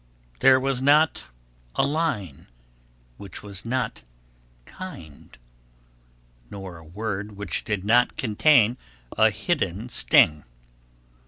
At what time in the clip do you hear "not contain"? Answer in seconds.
7.85-8.77